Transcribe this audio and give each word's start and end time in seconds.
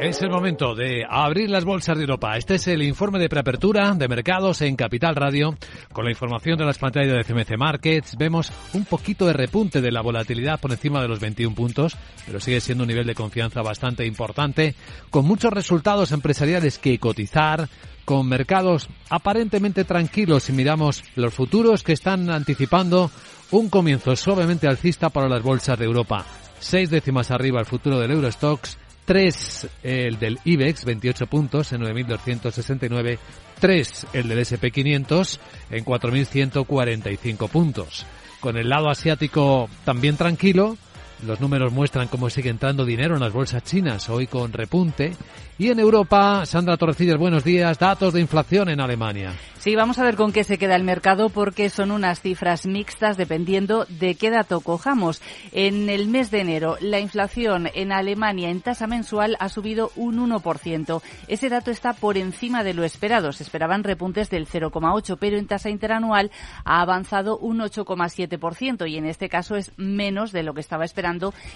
Es 0.00 0.22
el 0.22 0.30
momento 0.30 0.74
de 0.74 1.04
abrir 1.06 1.50
las 1.50 1.66
bolsas 1.66 1.94
de 1.94 2.04
Europa. 2.04 2.34
Este 2.38 2.54
es 2.54 2.66
el 2.68 2.82
informe 2.82 3.18
de 3.18 3.28
preapertura 3.28 3.92
de 3.92 4.08
mercados 4.08 4.62
en 4.62 4.74
Capital 4.74 5.14
Radio. 5.14 5.58
Con 5.92 6.06
la 6.06 6.10
información 6.10 6.56
de 6.56 6.64
las 6.64 6.78
pantallas 6.78 7.12
de 7.12 7.22
CMC 7.22 7.58
Markets 7.58 8.16
vemos 8.16 8.50
un 8.72 8.86
poquito 8.86 9.26
de 9.26 9.34
repunte 9.34 9.82
de 9.82 9.92
la 9.92 10.00
volatilidad 10.00 10.58
por 10.58 10.70
encima 10.70 11.02
de 11.02 11.08
los 11.08 11.20
21 11.20 11.54
puntos, 11.54 11.98
pero 12.24 12.40
sigue 12.40 12.62
siendo 12.62 12.84
un 12.84 12.88
nivel 12.88 13.06
de 13.06 13.14
confianza 13.14 13.60
bastante 13.60 14.06
importante, 14.06 14.74
con 15.10 15.26
muchos 15.26 15.52
resultados 15.52 16.12
empresariales 16.12 16.78
que 16.78 16.98
cotizar, 16.98 17.68
con 18.06 18.26
mercados 18.26 18.88
aparentemente 19.10 19.84
tranquilos 19.84 20.44
si 20.44 20.54
miramos 20.54 21.04
los 21.14 21.34
futuros 21.34 21.82
que 21.82 21.92
están 21.92 22.30
anticipando 22.30 23.10
un 23.50 23.68
comienzo 23.68 24.16
suavemente 24.16 24.66
alcista 24.66 25.10
para 25.10 25.28
las 25.28 25.42
bolsas 25.42 25.78
de 25.78 25.84
Europa. 25.84 26.24
Seis 26.58 26.88
décimas 26.88 27.30
arriba 27.30 27.60
el 27.60 27.66
futuro 27.66 27.98
del 27.98 28.12
Eurostox 28.12 28.78
3 29.04 29.68
el 29.82 30.18
del 30.18 30.38
IBEX, 30.44 30.84
28 30.84 31.26
puntos 31.26 31.72
en 31.72 31.82
9.269. 31.82 33.18
3 33.58 34.06
el 34.12 34.28
del 34.28 34.38
SP500 34.38 35.38
en 35.70 35.84
4.145 35.84 37.48
puntos. 37.48 38.06
Con 38.40 38.56
el 38.56 38.68
lado 38.68 38.88
asiático 38.88 39.68
también 39.84 40.16
tranquilo, 40.16 40.78
los 41.24 41.40
números 41.40 41.72
muestran 41.72 42.08
cómo 42.08 42.30
sigue 42.30 42.50
entrando 42.50 42.84
dinero 42.84 43.14
en 43.14 43.20
las 43.20 43.32
bolsas 43.32 43.62
chinas, 43.64 44.08
hoy 44.08 44.26
con 44.26 44.52
repunte. 44.52 45.12
Y 45.58 45.68
en 45.68 45.78
Europa, 45.78 46.46
Sandra 46.46 46.78
Torrecillas, 46.78 47.18
buenos 47.18 47.44
días. 47.44 47.78
Datos 47.78 48.14
de 48.14 48.20
inflación 48.22 48.70
en 48.70 48.80
Alemania. 48.80 49.34
Sí, 49.58 49.76
vamos 49.76 49.98
a 49.98 50.04
ver 50.04 50.16
con 50.16 50.32
qué 50.32 50.42
se 50.42 50.56
queda 50.56 50.74
el 50.74 50.84
mercado 50.84 51.28
porque 51.28 51.68
son 51.68 51.90
unas 51.90 52.22
cifras 52.22 52.64
mixtas 52.64 53.18
dependiendo 53.18 53.84
de 53.90 54.14
qué 54.14 54.30
dato 54.30 54.62
cojamos. 54.62 55.20
En 55.52 55.90
el 55.90 56.08
mes 56.08 56.30
de 56.30 56.40
enero, 56.40 56.78
la 56.80 56.98
inflación 56.98 57.68
en 57.74 57.92
Alemania 57.92 58.48
en 58.48 58.62
tasa 58.62 58.86
mensual 58.86 59.36
ha 59.38 59.50
subido 59.50 59.92
un 59.96 60.16
1%. 60.30 61.02
Ese 61.28 61.50
dato 61.50 61.70
está 61.70 61.92
por 61.92 62.16
encima 62.16 62.64
de 62.64 62.72
lo 62.72 62.82
esperado. 62.82 63.32
Se 63.32 63.42
esperaban 63.42 63.84
repuntes 63.84 64.30
del 64.30 64.48
0,8, 64.48 65.18
pero 65.20 65.36
en 65.36 65.46
tasa 65.46 65.68
interanual 65.68 66.30
ha 66.64 66.80
avanzado 66.80 67.36
un 67.36 67.58
8,7% 67.58 68.88
y 68.88 68.96
en 68.96 69.04
este 69.04 69.28
caso 69.28 69.56
es 69.56 69.72
menos 69.76 70.32
de 70.32 70.42
lo 70.42 70.54
que 70.54 70.62
estaba 70.62 70.86
esperando 70.86 71.09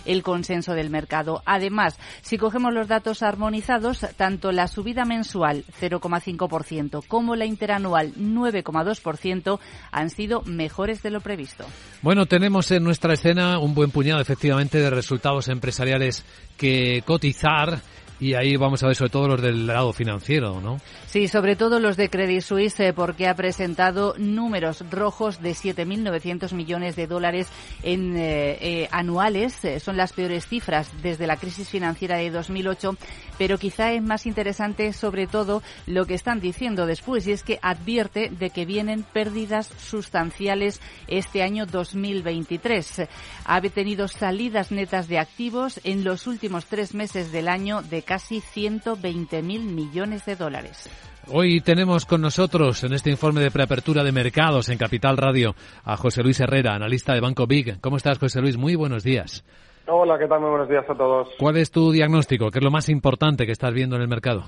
el 0.05 0.22
consenso 0.22 0.72
del 0.72 0.91
mercado. 0.91 1.42
Además, 1.47 1.98
si 2.22 2.38
cogemos 2.38 2.72
los 2.72 2.88
datos 2.88 3.22
armonizados, 3.22 4.06
tanto 4.16 4.52
la 4.52 4.69
subida 4.69 5.05
mensual 5.05 5.64
0,5% 5.80 7.06
como 7.06 7.36
la 7.36 7.46
interanual 7.46 8.14
9,2%, 8.14 9.58
han 9.91 10.11
sido 10.11 10.42
mejores 10.42 11.02
de 11.02 11.11
lo 11.11 11.20
previsto. 11.20 11.64
Bueno, 12.02 12.27
tenemos 12.27 12.70
en 12.70 12.84
nuestra 12.84 13.14
escena 13.14 13.58
un 13.58 13.74
buen 13.74 13.91
puñado 13.91 14.20
efectivamente 14.20 14.78
de 14.78 14.91
resultados 14.91 15.48
empresariales 15.48 16.24
que 16.56 17.02
cotizar 17.06 17.80
y 18.20 18.34
ahí 18.34 18.56
vamos 18.56 18.82
a 18.82 18.86
ver 18.86 18.96
sobre 18.96 19.10
todo 19.10 19.28
los 19.28 19.42
del 19.42 19.66
lado 19.66 19.92
financiero, 19.92 20.60
¿no? 20.60 20.80
Sí, 21.06 21.28
sobre 21.28 21.56
todo 21.56 21.80
los 21.80 21.96
de 21.96 22.10
Credit 22.10 22.40
Suisse, 22.40 22.80
eh, 22.80 22.92
porque 22.92 23.26
ha 23.26 23.34
presentado 23.34 24.14
números 24.18 24.84
rojos 24.90 25.42
de 25.42 25.50
7.900 25.50 26.52
millones 26.52 26.96
de 26.96 27.06
dólares 27.06 27.48
en 27.82 28.16
eh, 28.16 28.58
eh, 28.60 28.88
anuales. 28.92 29.56
son 29.82 29.96
las 29.96 30.12
peores 30.12 30.46
cifras 30.46 30.90
desde 31.02 31.26
la 31.26 31.36
crisis 31.36 31.68
financiera 31.68 32.16
de 32.16 32.30
2008, 32.30 32.96
pero 33.36 33.58
quizá 33.58 33.92
es 33.92 34.02
más 34.02 34.26
interesante 34.26 34.92
sobre 34.92 35.26
todo 35.26 35.62
lo 35.86 36.06
que 36.06 36.14
están 36.14 36.40
diciendo 36.40 36.86
después, 36.86 37.26
y 37.26 37.32
es 37.32 37.42
que 37.42 37.58
advierte 37.62 38.30
de 38.30 38.50
que 38.50 38.64
vienen 38.64 39.02
pérdidas 39.02 39.70
sustanciales 39.78 40.80
este 41.08 41.42
año 41.42 41.66
2023. 41.66 43.08
Ha 43.44 43.60
tenido 43.62 44.08
salidas 44.08 44.70
netas 44.70 45.08
de 45.08 45.18
activos 45.18 45.80
en 45.84 46.04
los 46.04 46.26
últimos 46.26 46.66
tres 46.66 46.94
meses 46.94 47.32
del 47.32 47.48
año 47.48 47.82
de 47.82 48.03
casi 48.05 48.41
120.000 48.41 49.42
millones 49.42 50.24
de 50.27 50.36
dólares. 50.36 50.89
Hoy 51.33 51.62
tenemos 51.62 52.05
con 52.05 52.20
nosotros 52.20 52.84
en 52.84 52.92
este 52.92 53.11
informe 53.11 53.40
de 53.40 53.51
preapertura 53.51 54.05
de 54.05 54.12
mercados 54.12 54.68
en 54.68 54.77
Capital 54.77 55.17
Radio 55.17 55.55
a 55.84 55.96
José 55.96 56.23
Luis 56.23 56.39
Herrera, 56.40 56.74
analista 56.74 57.14
de 57.14 57.20
Banco 57.20 57.46
Big. 57.46 57.80
¿Cómo 57.80 57.96
estás, 57.96 58.18
José 58.18 58.42
Luis? 58.42 58.58
Muy 58.58 58.74
buenos 58.74 59.02
días. 59.05 59.42
Hola, 59.86 60.18
¿qué 60.18 60.27
tal? 60.27 60.40
Muy 60.40 60.51
buenos 60.51 60.68
días 60.68 60.84
a 60.89 60.95
todos. 60.95 61.30
¿Cuál 61.39 61.56
es 61.56 61.70
tu 61.70 61.92
diagnóstico? 61.92 62.51
¿Qué 62.51 62.58
es 62.58 62.64
lo 62.64 62.70
más 62.70 62.89
importante 62.90 63.46
que 63.46 63.52
estás 63.52 63.73
viendo 63.73 63.96
en 63.96 64.02
el 64.02 64.08
mercado? 64.08 64.45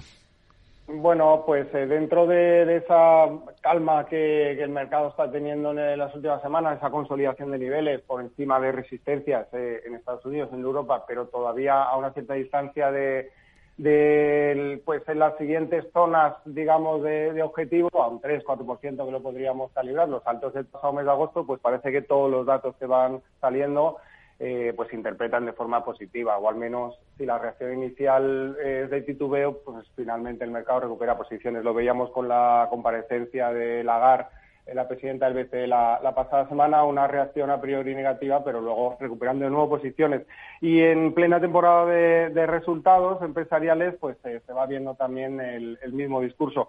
Bueno, 0.88 1.42
pues 1.44 1.66
eh, 1.74 1.86
dentro 1.86 2.26
de, 2.26 2.76
esa 2.76 3.28
calma 3.60 4.06
que, 4.06 4.52
el 4.52 4.70
mercado 4.70 5.08
está 5.08 5.30
teniendo 5.30 5.72
en 5.72 5.98
las 5.98 6.14
últimas 6.14 6.40
semanas, 6.42 6.76
esa 6.76 6.90
consolidación 6.90 7.50
de 7.50 7.58
niveles 7.58 8.02
por 8.02 8.20
encima 8.20 8.60
de 8.60 8.70
resistencias 8.70 9.48
eh, 9.52 9.80
en 9.84 9.94
Estados 9.94 10.24
Unidos, 10.26 10.50
en 10.52 10.60
Europa, 10.60 11.04
pero 11.08 11.26
todavía 11.26 11.82
a 11.82 11.96
una 11.96 12.12
cierta 12.12 12.34
distancia 12.34 12.92
de, 12.92 13.30
de 13.76 14.80
pues 14.84 15.06
en 15.08 15.18
las 15.18 15.36
siguientes 15.36 15.84
zonas, 15.92 16.34
digamos, 16.44 17.02
de, 17.02 17.42
objetivo, 17.42 17.90
a 17.92 18.08
un 18.08 18.20
3-4% 18.20 19.04
que 19.04 19.12
lo 19.12 19.22
podríamos 19.22 19.70
calibrar, 19.72 20.08
los 20.08 20.26
altos 20.26 20.54
del 20.54 20.66
pasado 20.66 20.94
mes 20.94 21.04
de 21.04 21.10
agosto, 21.10 21.46
pues 21.46 21.60
parece 21.60 21.92
que 21.92 22.02
todos 22.02 22.30
los 22.30 22.46
datos 22.46 22.74
que 22.76 22.86
van 22.86 23.20
saliendo 23.40 23.98
eh, 24.38 24.72
pues 24.76 24.92
interpretan 24.92 25.46
de 25.46 25.52
forma 25.52 25.84
positiva, 25.84 26.38
o 26.38 26.48
al 26.48 26.56
menos 26.56 26.98
si 27.16 27.24
la 27.24 27.38
reacción 27.38 27.74
inicial 27.74 28.56
es 28.62 28.90
de 28.90 29.02
titubeo, 29.02 29.58
pues 29.64 29.86
finalmente 29.94 30.44
el 30.44 30.50
mercado 30.50 30.80
recupera 30.80 31.16
posiciones. 31.16 31.64
Lo 31.64 31.74
veíamos 31.74 32.10
con 32.10 32.28
la 32.28 32.66
comparecencia 32.70 33.52
de 33.52 33.82
Lagar 33.84 34.28
la 34.74 34.88
presidenta 34.88 35.30
del 35.30 35.44
BCE 35.44 35.66
la, 35.66 36.12
pasada 36.14 36.48
semana, 36.48 36.82
una 36.84 37.06
reacción 37.06 37.50
a 37.50 37.60
priori 37.60 37.94
negativa, 37.94 38.42
pero 38.44 38.60
luego 38.60 38.96
recuperando 38.98 39.44
de 39.44 39.50
nuevo 39.50 39.68
posiciones. 39.68 40.22
Y 40.60 40.80
en 40.80 41.12
plena 41.14 41.40
temporada 41.40 41.86
de, 41.86 42.46
resultados 42.46 43.22
empresariales, 43.22 43.94
pues 44.00 44.16
eh, 44.24 44.40
se 44.46 44.52
va 44.52 44.66
viendo 44.66 44.94
también 44.94 45.40
el, 45.40 45.78
mismo 45.92 46.20
discurso. 46.20 46.68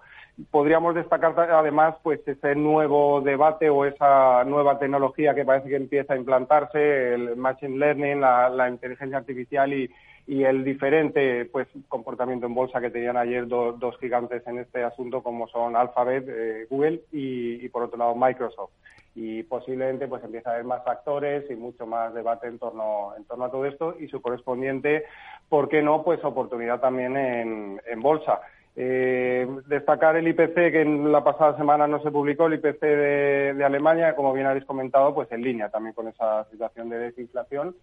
Podríamos 0.52 0.96
destacar 0.96 1.34
además 1.38 1.96
pues 2.04 2.20
ese 2.28 2.56
nuevo 2.56 3.22
debate 3.22 3.70
o 3.70 3.86
esa 3.86 4.44
nueva 4.46 4.80
tecnología 4.80 5.34
que 5.34 5.46
parece 5.46 5.70
que 5.70 5.76
empieza 5.76 6.14
a 6.14 6.18
implantarse, 6.18 7.14
el 7.14 7.36
machine 7.36 7.78
learning, 7.78 8.22
la 8.22 8.70
inteligencia 8.70 9.18
artificial 9.18 9.74
y, 9.74 9.90
y 10.28 10.44
el 10.44 10.66
diferente 10.66 11.46
pues 11.46 11.68
comportamiento 11.88 12.46
en 12.46 12.54
bolsa 12.54 12.82
que 12.82 12.90
tenían 12.90 13.16
ayer 13.16 13.48
dos 13.48 13.98
gigantes 14.00 14.46
en 14.46 14.60
este 14.60 14.84
asunto 14.84 15.24
como 15.24 15.48
son 15.48 15.78
Alphabet, 15.78 16.26
eh, 16.28 16.68
Google 16.70 17.02
y, 17.14 17.68
por 17.70 17.84
otro 17.84 17.98
lado 17.98 18.14
Microsoft. 18.14 18.72
Y 19.16 19.44
posiblemente 19.44 20.08
pues 20.08 20.24
empieza 20.24 20.50
a 20.50 20.54
haber 20.54 20.66
más 20.66 20.86
actores 20.86 21.50
y 21.50 21.56
mucho 21.56 21.88
más 21.88 22.14
debate 22.14 22.48
en 22.48 22.60
torno 22.60 23.16
en 23.18 23.24
torno 23.24 23.46
a 23.46 23.52
todo 23.52 23.66
esto 23.66 23.96
y 23.98 24.10
su 24.10 24.22
correspondiente 24.22 25.06
por 25.50 25.70
qué 25.70 25.82
no 25.82 26.04
pues 26.04 26.24
oportunidad 26.24 26.82
también 26.82 27.16
en, 27.16 27.82
en 27.88 28.02
bolsa. 28.02 28.42
Eh, 28.80 29.48
destacar 29.66 30.18
el 30.18 30.28
IPC 30.28 30.54
que 30.54 30.82
en 30.82 31.12
la 31.12 31.24
pasada 31.24 31.58
semana 31.58 31.88
no 31.88 32.00
se 32.04 32.12
publicó, 32.12 32.46
el 32.46 32.56
IPC 32.56 32.80
de, 32.80 33.64
Alemania, 33.66 34.16
como 34.16 34.34
bien 34.34 34.46
habéis 34.46 34.66
comentado, 34.66 35.16
pues 35.16 35.32
en 35.32 35.42
línea 35.42 35.70
también 35.70 35.96
con 35.96 36.08
esa 36.08 36.46
situación 36.52 36.88
de 36.90 37.00
desinflación 37.00 37.76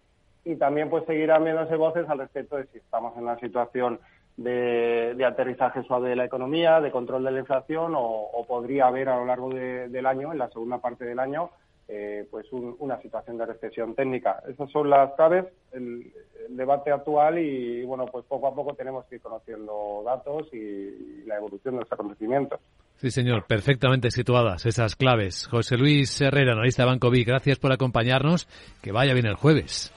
y 0.45 0.55
también 0.55 0.89
pues 0.89 1.03
seguirán 1.05 1.43
viéndose 1.43 1.75
voces 1.75 2.07
al 2.07 2.19
respecto 2.19 2.55
de 2.55 2.67
si 2.67 2.77
estamos 2.77 3.17
en 3.17 3.23
una 3.23 3.37
situación 3.39 3.99
de, 4.37 5.25
aterrizaje 5.25 5.83
suave 5.83 6.09
de 6.09 6.15
la 6.15 6.25
economía, 6.25 6.79
de 6.79 6.91
control 6.91 7.23
de 7.23 7.31
la 7.31 7.39
inflación 7.39 7.93
o, 7.95 8.45
podría 8.47 8.87
haber 8.87 9.09
a 9.09 9.17
lo 9.17 9.25
largo 9.25 9.49
del 9.49 10.05
año, 10.05 10.31
en 10.31 10.37
la 10.37 10.49
segunda 10.49 10.77
parte 10.77 11.03
del 11.03 11.19
año, 11.19 11.49
eh, 11.87 12.27
pues 12.29 12.45
una 12.51 13.01
situación 13.01 13.37
de 13.37 13.45
recesión 13.47 13.95
técnica. 13.95 14.43
Esas 14.47 14.69
son 14.71 14.89
las 14.89 15.13
claves, 15.15 15.45
el, 15.71 16.11
debate 16.49 16.91
actual 16.91 17.39
y, 17.39 17.83
bueno, 17.85 18.05
pues 18.05 18.23
poco 18.25 18.47
a 18.47 18.53
poco 18.53 18.75
tenemos 18.75 19.03
que 19.05 19.15
ir 19.15 19.21
conociendo 19.21 20.03
datos 20.05 20.47
y, 20.53 21.23
la 21.25 21.37
evolución 21.37 21.73
de 21.73 21.81
los 21.81 21.91
acontecimientos. 21.91 22.59
Sí, 22.97 23.09
señor, 23.09 23.45
perfectamente 23.47 24.11
situadas 24.11 24.65
esas 24.67 24.95
claves. 24.95 25.47
José 25.47 25.75
Luis 25.75 26.21
Herrera, 26.21 26.53
analista 26.53 26.83
de 26.83 26.89
Banco 26.89 27.09
B, 27.09 27.23
gracias 27.23 27.57
por 27.57 27.73
acompañarnos. 27.73 28.47
Que 28.83 28.91
vaya 28.91 29.13
bien 29.13 29.25
el 29.25 29.35
jueves. 29.35 29.94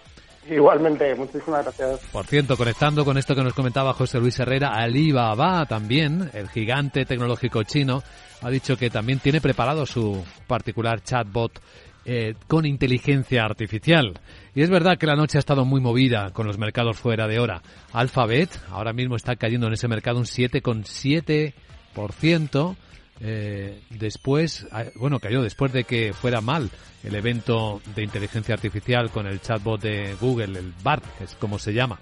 Igualmente, 0.50 1.15
muchísimas 1.15 1.62
gracias. 1.62 2.00
Por 2.11 2.27
cierto, 2.27 2.56
conectando 2.56 3.05
con 3.05 3.19
esto 3.19 3.35
que 3.35 3.43
nos 3.43 3.53
comentaba 3.53 3.93
José 3.93 4.19
Luis 4.19 4.39
Herrera, 4.39 4.71
Alibaba 4.75 5.67
también, 5.67 6.31
el 6.33 6.49
gigante 6.49 7.05
tecnológico 7.05 7.65
chino, 7.65 8.03
ha 8.41 8.50
dicho 8.50 8.77
que 8.77 8.91
también 8.91 9.19
tiene 9.19 9.41
preparado 9.41 9.85
su 9.85 10.25
particular 10.47 11.03
chatbot 11.03 11.61
eh, 12.05 12.37
con 12.47 12.65
inteligencia 12.65 13.43
artificial. 13.45 14.19
Y 14.55 14.62
es 14.62 14.71
verdad 14.71 14.97
que 14.97 15.06
la 15.06 15.17
noche 15.17 15.37
ha 15.37 15.41
estado 15.41 15.67
muy 15.67 15.83
movida 15.83 16.31
con 16.33 16.47
los 16.47 16.56
mercados 16.56 16.97
fuera 16.97 17.29
de 17.29 17.39
hora. 17.39 17.61
Alphabet 17.93 18.49
ahora 18.71 18.95
mismo 18.95 19.17
está 19.17 19.37
cayendo 19.37 19.67
en 19.67 19.75
ese 19.75 19.89
mercado 19.89 20.19
un 20.19 20.25
7,7%. 20.25 22.77
Eh, 23.20 23.81
después, 23.91 24.67
ah, 24.70 24.85
bueno, 24.94 25.19
cayó 25.19 25.43
después 25.43 25.73
de 25.73 25.85
que 25.85 26.12
fuera 26.12 26.41
mal 26.41 26.70
el 27.03 27.15
evento 27.15 27.81
de 27.94 28.05
inteligencia 28.05 28.55
artificial 28.55 29.11
con 29.11 29.26
el 29.26 29.41
chatbot 29.41 29.81
de 29.81 30.17
Google, 30.20 30.59
el 30.59 30.73
BART, 30.82 31.05
es 31.20 31.35
como 31.35 31.59
se 31.59 31.73
llama. 31.73 31.99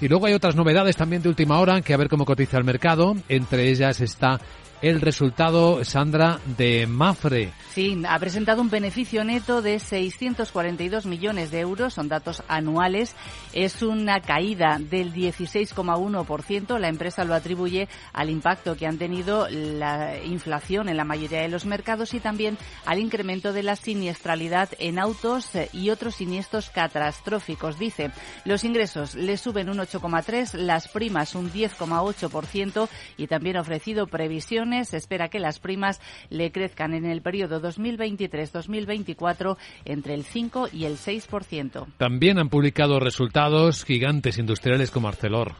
Y 0.00 0.08
luego 0.08 0.26
hay 0.26 0.34
otras 0.34 0.56
novedades 0.56 0.96
también 0.96 1.22
de 1.22 1.28
última 1.28 1.60
hora, 1.60 1.80
que 1.80 1.94
a 1.94 1.96
ver 1.96 2.08
cómo 2.08 2.24
cotiza 2.24 2.58
el 2.58 2.64
mercado. 2.64 3.16
Entre 3.28 3.68
ellas 3.68 4.00
está 4.00 4.40
el 4.84 5.00
resultado, 5.00 5.82
Sandra, 5.82 6.40
de 6.58 6.86
Mafre. 6.86 7.54
Sí, 7.70 8.02
ha 8.06 8.18
presentado 8.18 8.60
un 8.60 8.68
beneficio 8.68 9.24
neto 9.24 9.62
de 9.62 9.78
642 9.78 11.06
millones 11.06 11.50
de 11.50 11.60
euros, 11.60 11.94
son 11.94 12.08
datos 12.08 12.42
anuales. 12.48 13.16
Es 13.54 13.82
una 13.82 14.20
caída 14.20 14.78
del 14.78 15.14
16,1%. 15.14 16.78
La 16.78 16.88
empresa 16.88 17.24
lo 17.24 17.34
atribuye 17.34 17.88
al 18.12 18.28
impacto 18.28 18.76
que 18.76 18.86
han 18.86 18.98
tenido 18.98 19.48
la 19.48 20.22
inflación 20.22 20.90
en 20.90 20.98
la 20.98 21.04
mayoría 21.04 21.40
de 21.40 21.48
los 21.48 21.64
mercados 21.64 22.12
y 22.12 22.20
también 22.20 22.58
al 22.84 22.98
incremento 22.98 23.54
de 23.54 23.62
la 23.62 23.76
siniestralidad 23.76 24.68
en 24.78 24.98
autos 24.98 25.48
y 25.72 25.88
otros 25.88 26.16
siniestros 26.16 26.68
catastróficos. 26.68 27.78
Dice, 27.78 28.10
los 28.44 28.64
ingresos 28.64 29.14
le 29.14 29.38
suben 29.38 29.70
un 29.70 29.78
8,3%, 29.78 30.58
las 30.58 30.88
primas 30.88 31.34
un 31.34 31.50
10,8% 31.50 32.88
y 33.16 33.26
también 33.28 33.56
ha 33.56 33.62
ofrecido 33.62 34.06
previsiones. 34.06 34.73
Espera 34.80 35.28
que 35.28 35.38
las 35.38 35.60
primas 35.60 36.00
le 36.30 36.50
crezcan 36.50 36.94
en 36.94 37.04
el 37.04 37.22
periodo 37.22 37.62
2023-2024 37.62 39.56
entre 39.84 40.14
el 40.14 40.24
5 40.24 40.68
y 40.72 40.84
el 40.84 40.96
6%. 40.96 41.86
También 41.96 42.38
han 42.38 42.48
publicado 42.48 42.98
resultados 42.98 43.84
gigantes 43.84 44.38
industriales 44.38 44.90
como 44.90 45.08
Arcelor. 45.08 45.54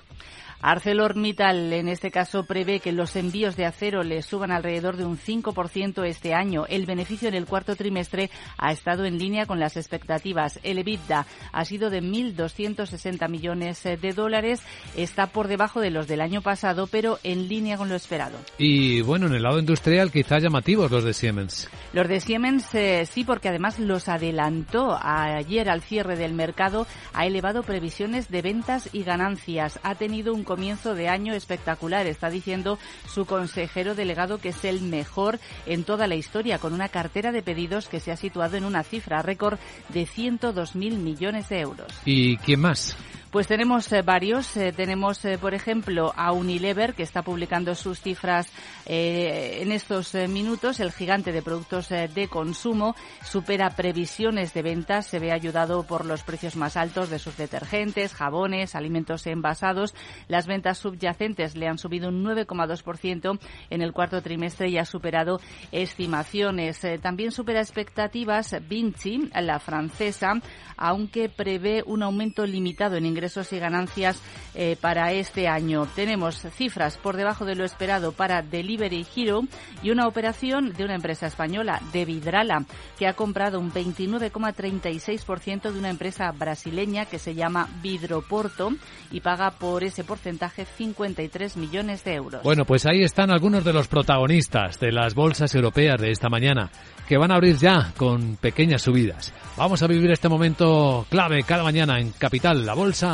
ArcelorMittal, 0.67 1.75
en 1.75 1.89
este 1.91 2.11
caso, 2.11 2.45
prevé 2.45 2.81
que 2.81 2.91
los 2.91 3.17
envíos 3.17 3.55
de 3.55 3.67
acero 3.67 4.03
le 4.03 4.23
suban 4.23 4.51
alrededor 4.51 4.97
de 4.97 5.05
un 5.05 5.19
5% 5.19 6.07
este 6.07 6.33
año. 6.33 6.65
El 6.67 6.87
beneficio 6.87 7.29
en 7.29 7.35
el 7.35 7.45
cuarto 7.45 7.77
trimestre 7.77 8.31
ha 8.57 8.73
estado 8.73 9.05
en 9.05 9.19
línea 9.19 9.45
con 9.45 9.61
las 9.61 9.77
expectativas. 9.77 10.59
El 10.63 10.79
EBITDA 10.79 11.27
ha 11.53 11.65
sido 11.67 11.91
de 11.91 12.03
1.260 12.03 13.29
millones 13.29 13.83
de 13.83 14.13
dólares. 14.15 14.63
Está 14.97 15.27
por 15.27 15.49
debajo 15.49 15.83
de 15.83 15.91
los 15.91 16.09
del 16.09 16.23
año 16.23 16.41
pasado, 16.41 16.87
pero 16.87 17.19
en 17.25 17.47
línea 17.47 17.77
con 17.77 17.91
lo 17.91 17.95
esperado. 17.95 18.39
Y 18.57 19.03
bueno, 19.03 19.27
en 19.27 19.35
el 19.35 19.43
lado 19.43 19.59
industrial 19.59 20.11
quizá 20.11 20.39
llamativos 20.39 20.91
los 20.91 21.05
de 21.05 21.13
Siemens. 21.13 21.69
Los 21.93 22.09
de 22.09 22.21
Siemens 22.21 22.75
eh, 22.75 23.05
sí, 23.05 23.25
porque 23.25 23.51
además 23.51 23.79
los 23.79 24.09
adelantó 24.09 24.99
ayer 24.99 25.69
al 25.69 25.83
cierre 25.83 26.17
del 26.17 26.33
mercado. 26.33 26.87
Ha 27.13 27.27
elevado 27.27 27.65
previsiones 27.65 28.31
de 28.31 28.41
ventas 28.41 28.89
y 28.95 29.03
ganancias. 29.03 29.79
Ha 29.83 29.95
tenido 29.97 30.33
un 30.33 30.43
comienzo 30.55 30.95
de 30.95 31.09
año 31.09 31.35
espectacular. 31.35 32.07
Está 32.07 32.31
diciendo 32.31 32.79
su 33.13 33.27
consejero 33.27 33.97
delegado 33.97 34.39
que 34.39 34.51
es 34.51 34.65
el 34.65 34.83
mejor 34.83 35.41
en 35.67 35.83
toda 35.83 36.07
la 36.07 36.15
historia, 36.15 36.61
con 36.61 36.73
una 36.73 36.89
cartera 36.89 37.33
de 37.33 37.43
pedidos 37.43 37.89
que 37.89 37.99
se 37.99 38.13
ha 38.13 38.17
situado 38.17 38.57
en 38.57 38.65
una 38.65 38.85
cifra 38.85 39.21
récord 39.21 39.59
de 39.89 40.07
102.000 40.07 40.97
millones 40.97 41.49
de 41.49 41.59
euros. 41.59 41.89
¿Y 42.05 42.37
quién 42.37 42.61
más? 42.61 42.97
Pues 43.35 43.49
tenemos 43.49 43.91
eh, 43.93 44.03
varios. 44.03 44.57
Eh, 44.57 44.73
tenemos, 44.73 45.25
eh, 45.25 45.39
por 45.39 45.55
ejemplo, 45.55 46.13
a 46.15 46.31
Unilever, 46.31 46.95
que 46.95 47.03
está 47.03 47.23
publicando 47.23 47.75
sus 47.75 48.01
cifras 48.01 48.49
en 48.87 49.73
estos 49.73 50.15
minutos. 50.29 50.79
El 50.79 50.93
gigante 50.93 51.33
de 51.33 51.43
productos 51.43 51.89
de 51.89 52.29
consumo 52.29 52.95
supera 53.25 53.71
previsiones 53.71 54.55
de 54.55 54.63
ventas. 54.63 55.07
Se 55.07 55.19
ve 55.19 55.33
ayudado 55.33 55.83
por 55.83 56.05
los 56.05 56.23
precios 56.23 56.55
más 56.55 56.77
altos 56.77 57.11
de 57.11 57.19
sus 57.19 57.37
detergentes, 57.37 58.15
jabones, 58.15 58.77
alimentos 58.77 59.27
envasados. 59.27 59.95
Las 60.29 60.47
ventas 60.47 60.79
subyacentes 60.79 61.57
le 61.57 61.67
han 61.67 61.79
subido 61.79 62.11
un 62.11 62.23
9,2% 62.23 63.41
en 63.71 63.83
el 63.83 63.93
cuarto 63.93 64.23
trimestre 64.23 64.69
y 64.69 64.79
ha 64.79 64.85
superado 64.85 65.41
estimaciones. 65.73 66.83
también 67.01 67.33
supera 67.33 67.61
expectativas 67.61 68.55
Vinci, 68.69 69.31
la 69.35 69.59
francesa, 69.59 70.35
aunque 70.77 71.31
prevé 71.31 71.83
un 71.85 72.03
aumento 72.03 72.47
limitado 72.47 72.97
en 72.97 73.07
ingresos 73.07 73.24
ingresos 73.25 73.53
y 73.55 73.59
ganancias 73.59 74.21
eh, 74.55 74.77
para 74.79 75.13
este 75.13 75.49
año. 75.49 75.89
Tenemos 75.97 76.43
cifras 76.55 76.99
por 76.99 77.17
debajo 77.17 77.47
de 77.47 77.55
lo 77.55 77.65
esperado 77.65 78.13
para 78.13 78.43
Delivery 78.43 79.07
Hero 79.17 79.41
y 79.83 79.91
una 79.91 80.07
operación 80.07 80.75
de 80.75 80.85
una 80.85 80.95
empresa 80.95 81.27
española, 81.27 81.81
de 81.91 82.05
Vidrala, 82.05 82.67
que 82.99 83.07
ha 83.07 83.15
comprado 83.15 83.59
un 83.59 83.73
29,36% 83.73 85.73
de 85.73 85.79
una 85.79 85.89
empresa 85.89 86.31
brasileña 86.33 87.07
que 87.07 87.19
se 87.19 87.35
llama 87.35 87.67
Vidroporto 87.83 88.73
y 89.11 89.21
paga 89.21 89.53
por 89.53 89.85
ese 89.85 90.05
porcentaje 90.05 90.67
53 90.67 91.57
millones 91.57 92.05
de 92.05 92.15
euros. 92.15 92.43
Bueno, 92.43 92.67
pues 92.67 92.85
ahí 92.85 93.03
están 93.03 93.31
algunos 93.31 93.65
de 93.65 93.73
los 93.73 93.89
protagonistas 93.89 94.79
de 94.81 94.93
las 94.93 95.15
bolsas 95.15 95.55
europeas 95.55 95.99
de 95.99 96.11
esta 96.11 96.29
mañana, 96.29 96.71
que 97.09 97.17
van 97.17 97.31
a 97.31 97.37
abrir 97.37 97.57
ya 97.57 97.95
con 97.97 98.37
pequeñas 98.37 98.83
subidas. 98.83 99.33
Vamos 99.57 99.83
a 99.83 99.87
vivir 99.87 100.11
este 100.11 100.29
momento 100.29 101.07
clave 101.09 101.43
cada 101.45 101.63
mañana 101.63 101.99
en 101.99 102.11
Capital, 102.11 102.67
la 102.67 102.75
bolsa 102.75 103.14